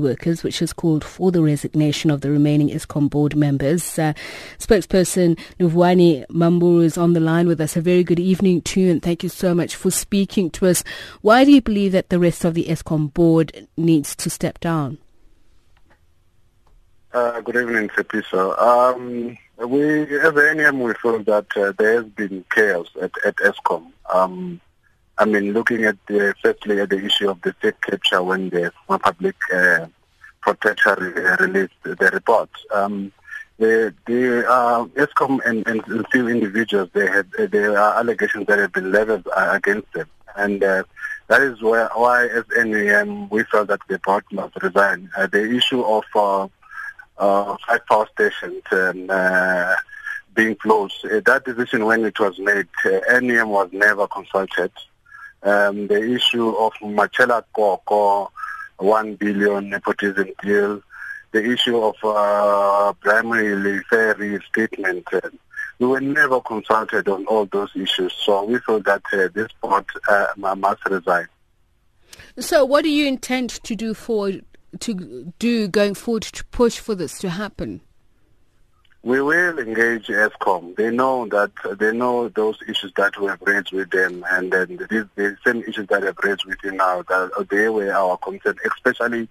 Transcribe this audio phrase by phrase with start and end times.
[0.00, 3.98] workers, which has called for the resignation of the remaining Eskom board members.
[3.98, 4.12] Uh,
[4.58, 7.76] spokesperson Livhuwani Mammburu is on the line with us.
[7.76, 10.82] A very good evening to you and thank you so much for speaking to us.
[11.20, 14.98] Why do you believe that the rest of the Eskom board needs to step down?
[17.12, 18.60] Uh, good evening, Sepiso.
[18.60, 23.90] Um, we, as NUM, we feel that uh, there has been chaos at, at Eskom.
[24.12, 24.60] Um,
[25.18, 28.72] I mean, looking at the, firstly at the issue of the state capture when the
[28.86, 29.86] public uh,
[30.42, 32.50] protector released the report.
[32.72, 33.12] Um,
[33.58, 38.72] the the uh, Eskom and, and, few individuals they had there are allegations that have
[38.72, 40.84] been leveled uh, against them, and uh,
[41.28, 45.10] that is why, why as NUM we felt that the board must resign.
[45.16, 46.48] Uh, the issue of uh,
[47.18, 49.74] uh, five power stations and uh,
[50.34, 54.70] being closed, uh, that decision when it was made, uh, NUM was never consulted
[55.46, 58.30] um, the issue of Matshela Koko,
[58.78, 60.82] one billion nepotism deal,
[61.32, 65.06] the issue of uh, primary fair statement.
[65.12, 65.20] Uh,
[65.78, 69.84] we were never consulted on all those issues, so we feel that uh, this board
[70.08, 71.28] uh, must resign.
[72.38, 74.32] So, what do you intend to do for
[74.80, 77.82] to do going forward to push for this to happen?
[79.06, 80.74] We will engage Eskom.
[80.74, 84.78] They know that they know those issues that we have raised with them, and then
[84.78, 87.02] the same issues that have raised with you now.
[87.02, 89.28] That they were our concern, especially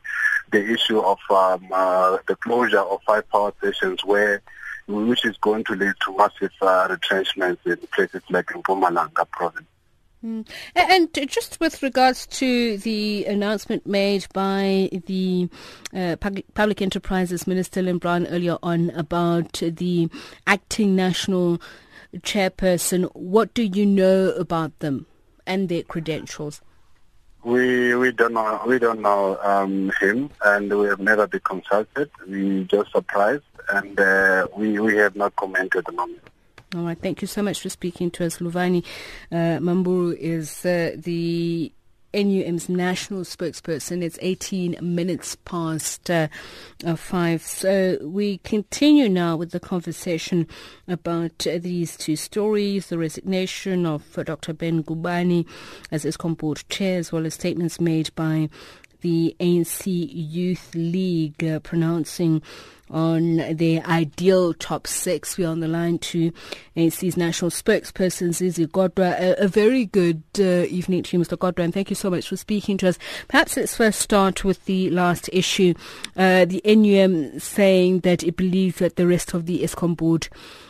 [0.49, 4.41] the issue of um, uh, the closure of five power stations, where
[4.87, 9.67] which is going to lead to massive uh, retrenchments in places like in Mpumalanga province.
[10.25, 10.47] Mm.
[10.75, 15.47] And just with regards to the announcement made by the
[15.93, 20.09] uh, Public Enterprises Minister Lynne Brown earlier on about the
[20.47, 21.61] acting national
[22.17, 25.05] chairperson, what do you know about them
[25.45, 26.61] and their credentials?
[27.43, 32.09] We we don't know we don't know um, him, and we have never been consulted.
[32.27, 36.23] We just surprised, and uh, we we have not commented the moment.
[36.73, 36.97] All right.
[36.97, 38.39] Thank you so much for speaking to us.
[38.39, 38.83] Livhuwani
[39.31, 41.71] uh, Mammburu is uh, the
[42.15, 44.01] NUM's national spokesperson.
[44.01, 46.29] It's 18 minutes past uh,
[46.85, 47.41] uh, five.
[47.41, 50.47] So we continue now with the conversation
[50.87, 54.53] about uh, these two stories, the resignation of uh, Dr.
[54.53, 55.45] Ben Ngubane
[55.91, 58.49] as Eskom board chair, as well as statements made by
[59.01, 62.41] the ANC Youth League uh, pronouncing
[62.89, 65.37] on the ideal top six.
[65.37, 66.31] We're on the line to
[66.77, 69.19] ANC's national spokesperson, Zizi Kodwa.
[69.19, 71.37] A, a very good uh, evening to you, Mr.
[71.37, 72.99] Kodwa, and thank you so much for speaking to us.
[73.27, 75.73] Perhaps let's first start with the last issue.
[76.15, 80.27] Uh, the NUM saying that it believes that the rest of the Eskom board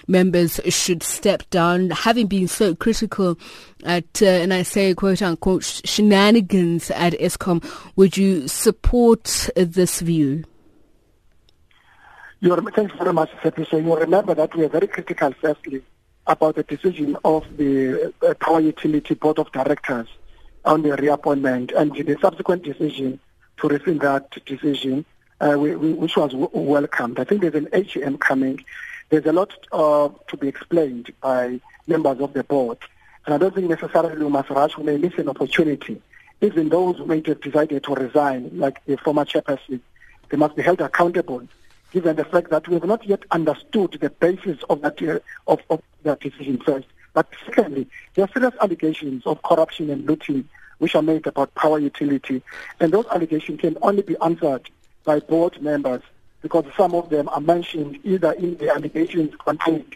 [0.07, 3.37] members should step down, having been so critical
[3.83, 7.63] at, uh, and I say quote unquote, shenanigans at Eskom.
[7.95, 10.45] Would you support this view?
[12.45, 13.65] Thank you very much, Sepi.
[13.71, 15.81] You remember that we are very critical, firstly,
[16.27, 20.07] about the decision of the uh, Power Utility Board of Directors
[20.63, 23.19] on the reappointment and the subsequent decision
[23.57, 25.05] to rescind that decision,
[25.41, 27.19] uh, which was welcomed.
[27.19, 28.63] I think there's an AGM coming.
[29.09, 32.77] There's a lot uh, to be explained by members of the board.
[33.25, 34.77] And I don't think necessarily we must rush.
[34.77, 35.99] We may miss an opportunity.
[36.41, 39.79] Even those who may have decided to resign, like the former chairperson,
[40.29, 41.47] they must be held accountable
[41.95, 45.17] given the fact that we have not yet understood the basis of that, uh,
[45.47, 46.85] of, of that decision first.
[47.13, 51.79] But secondly, there are serious allegations of corruption and looting which are made about power
[51.79, 52.43] utility.
[52.81, 54.69] And those allegations can only be answered
[55.05, 56.01] by board members
[56.41, 59.95] because some of them are mentioned either in the allegations contained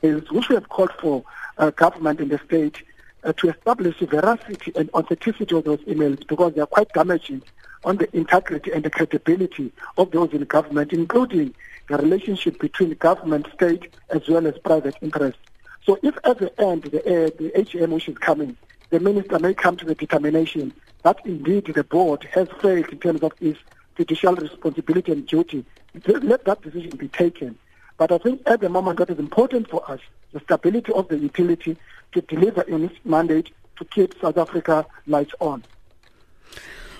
[0.00, 1.24] which we have called for
[1.58, 2.84] uh, government in the state
[3.24, 7.42] uh, to establish the veracity and authenticity of those emails because they are quite damaging
[7.88, 11.54] on the integrity and the credibility of those in government, including
[11.88, 15.40] the relationship between government, state, as well as private interests.
[15.86, 18.58] So if at the end, the, uh, the HM which is coming,
[18.90, 23.22] the minister may come to the determination that indeed the board has failed in terms
[23.22, 23.58] of its
[23.96, 25.64] judicial responsibility and duty,
[26.06, 27.58] let that decision be taken.
[27.96, 30.00] But I think at the moment what is important for us,
[30.32, 31.78] the stability of the utility
[32.12, 35.64] to deliver in its mandate to keep South Africa lights on.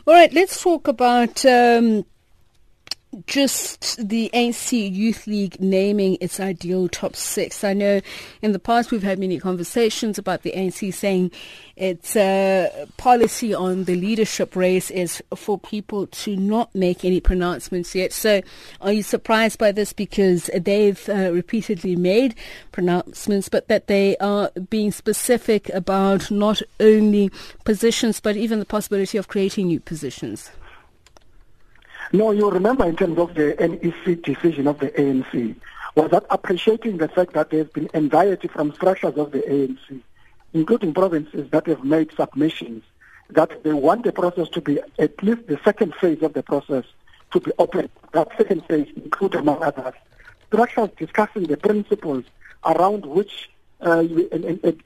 [0.09, 2.07] All right, let's talk about um,
[3.27, 7.65] just the ANC Youth League naming its ideal top six.
[7.65, 8.01] I know
[8.43, 11.31] in the past we've had many conversations about the ANC saying
[11.75, 17.95] its uh, policy on the leadership race is for people to not make any pronouncements
[17.95, 18.13] yet.
[18.13, 18.43] So
[18.81, 22.35] are you surprised by this because they've uh, repeatedly made
[22.73, 27.31] pronouncements, but that they are being specific about not only
[27.65, 30.51] positions, but even the possibility of creating new positions?
[32.13, 35.55] No, you remember in terms of the NEC decision of the ANC,
[35.95, 40.01] was that appreciating the fact that there's been anxiety from structures of the ANC,
[40.55, 42.83] including provinces that have made submissions,
[43.31, 46.85] that they want the process to be at least the second phase of the process
[47.33, 47.91] to be open.
[48.13, 49.95] That second phase include, among others,
[50.47, 52.25] structures discussing the principles
[52.65, 53.51] around which
[53.83, 54.03] uh,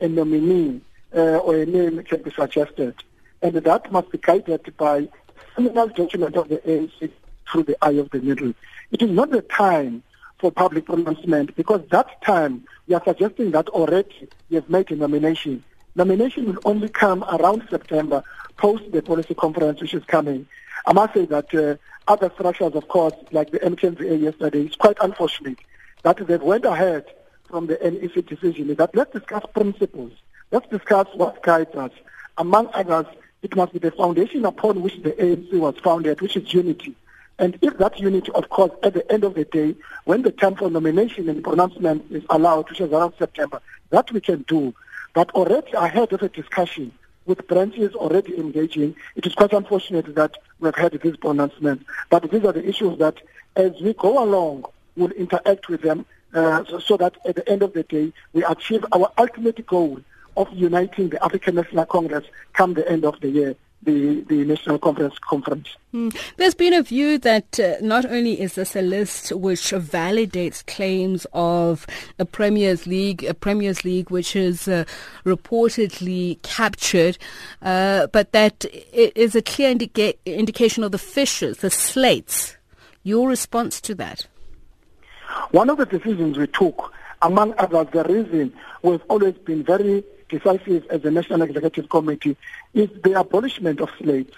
[0.00, 0.80] a nominee
[1.14, 2.96] uh, or a name can be suggested.
[3.42, 5.08] And that must be guided by
[5.54, 7.10] seminal judgment of the ANC
[7.50, 8.54] through the eye of the needle.
[8.90, 10.02] It is not the time
[10.38, 14.96] for public pronouncement because that time we are suggesting that already we have made a
[14.96, 15.62] nomination.
[15.94, 18.24] Nomination will only come around September
[18.56, 20.46] post the policy conference which is coming.
[20.86, 21.76] I must say that uh,
[22.08, 25.58] other structures, of course, like the MKMVA yesterday, it's quite unfortunate
[26.02, 27.04] that they went ahead
[27.44, 30.12] from the NEC decision that let's discuss principles.
[30.50, 31.92] Let's discuss what guides us.
[32.38, 33.06] Among others,
[33.42, 36.94] it must be the foundation upon which the ANC was founded, which is unity.
[37.38, 39.74] And if that unity, of course, at the end of the day,
[40.04, 43.60] when the time for nomination and pronouncement is allowed, which is around September,
[43.90, 44.74] that we can do.
[45.14, 46.92] But already ahead of a discussion
[47.26, 51.84] with branches already engaging, it is quite unfortunate that we've had these pronouncements.
[52.10, 53.16] But these are the issues that,
[53.56, 54.66] as we go along,
[54.96, 58.44] we'll interact with them uh, so, so that at the end of the day, we
[58.44, 60.00] achieve our ultimate goal
[60.36, 63.56] of uniting the African National Congress come the end of the year.
[63.84, 65.76] The, the National Conference conference.
[65.92, 66.16] Mm.
[66.36, 71.26] There's been a view that uh, not only is this a list which validates claims
[71.32, 71.84] of
[72.16, 74.84] a Premier's League, a Premier's League which is uh,
[75.24, 77.18] reportedly captured,
[77.62, 82.56] uh, but that it is a clear indica- indication of the fissures, the slates.
[83.02, 84.28] Your response to that?
[85.50, 88.52] One of the decisions we took, among others, the reason
[88.82, 92.36] we've always been very decisive as a National Executive Committee
[92.72, 94.34] is the abolishment of slates.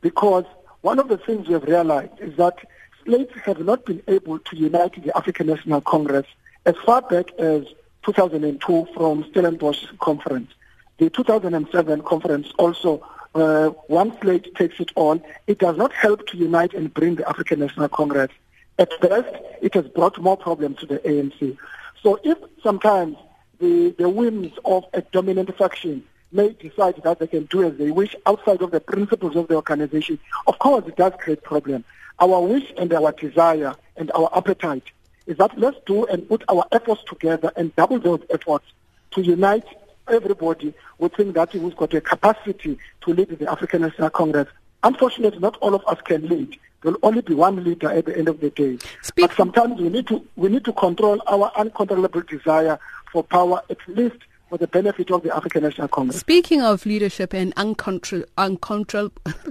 [0.00, 0.44] Because
[0.80, 2.56] one of the things we've realized is that
[3.04, 6.26] slates have not been able to unite the African National Congress
[6.64, 7.64] as far back as
[8.04, 10.50] 2002 from Stellenbosch Conference.
[10.98, 15.20] The 2007 conference also, uh, one slate takes it all.
[15.46, 18.30] It does not help to unite and bring the African National Congress.
[18.78, 21.58] At best, it has brought more problems to the ANC.
[22.02, 23.16] So if sometimes
[23.58, 27.90] the, the whims of a dominant faction may decide that they can do as they
[27.90, 31.84] wish outside of the principles of the organization, of course it does create problems.
[32.18, 34.84] Our wish and our desire and our appetite
[35.26, 38.64] is that let's do and put our efforts together and double those efforts
[39.12, 39.64] to unite
[40.08, 44.48] everybody within that who's got a capacity to lead the African National Congress.
[44.82, 46.56] Unfortunately, not all of us can lead.
[46.82, 48.78] There will only be one leader at the end of the day.
[49.02, 52.78] Speak but sometimes we need to we need to control our uncontrollable desire
[53.16, 54.18] for power, at least
[54.50, 56.20] for the benefit of the African National Congress.
[56.20, 59.10] Speaking of leadership and uncontrol, uncontrol,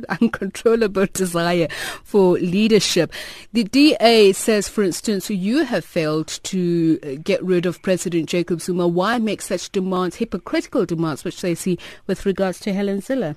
[0.21, 1.67] uncontrollable desire
[2.03, 3.11] for leadership,
[3.53, 8.61] the DA says, for instance, you have failed to uh, get rid of President Jacob
[8.61, 8.87] Zuma.
[8.87, 13.35] Why make such demands, hypocritical demands, which they see with regards to Helen Zille?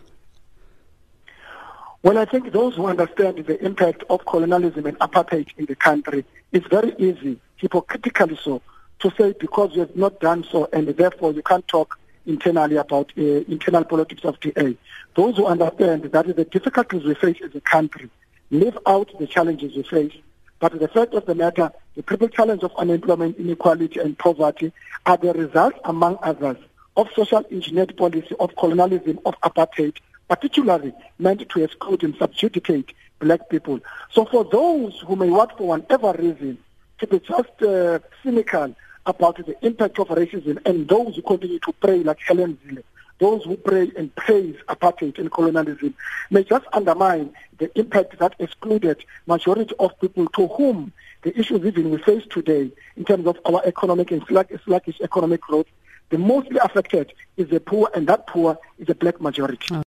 [2.02, 6.26] Well, I think those who understand the impact of colonialism and apartheid in the country,
[6.52, 8.60] it's very easy, hypocritically so,
[9.00, 13.12] to say because you have not done so and therefore you can't talk internally about
[13.16, 14.76] uh, internal politics of DA.
[15.14, 18.10] Those who understand that the difficulties we face as a country
[18.50, 20.12] live out the challenges we face.
[20.60, 24.72] But the fact of the matter, the triple challenge of unemployment, inequality and poverty
[25.06, 26.56] are the result, among others,
[26.96, 29.96] of social engineered policy, of colonialism, of apartheid,
[30.28, 33.80] particularly meant to exclude and subjugate black people.
[34.10, 36.58] So for those who may want, for whatever reason,
[36.98, 38.74] to be just uh, cynical
[39.08, 42.82] about the impact of racism and those who continue to pray like Helen Zille,
[43.18, 45.94] those who pray and praise apartheid and colonialism
[46.30, 51.90] may just undermine the impact that excluded majority of people to whom the issues even
[51.90, 55.66] we face today in terms of our economic and sluggish economic growth,
[56.10, 59.82] the mostly affected is the poor and that poor is the black majority.